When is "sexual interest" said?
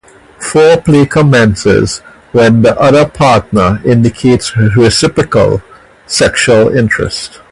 6.07-7.39